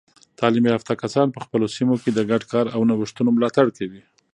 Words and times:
تعلیم 0.39 0.65
یافته 0.71 0.93
کسان 1.03 1.27
په 1.31 1.39
خپلو 1.45 1.65
سیمو 1.75 1.95
کې 2.01 2.09
د 2.13 2.19
ګډ 2.29 2.41
کار 2.51 2.65
او 2.75 2.81
نوښتونو 2.89 3.29
ملاتړ 3.37 3.65
کوي. 3.77 4.01